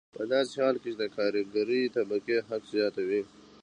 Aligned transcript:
په 0.15 0.23
داسې 0.31 0.53
حال 0.63 0.75
کې 0.83 0.89
چې 0.93 0.97
د 1.01 1.03
کارګرې 1.15 1.81
طبقې 1.97 2.37
حق 2.47 2.63
زیات 2.73 2.95
دی 3.09 3.21